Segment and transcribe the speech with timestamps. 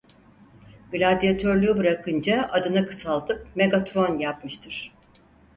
[0.91, 4.91] Gladyatörlüğü bırakınca adını kısaltıp "Megatron" yapmıştır.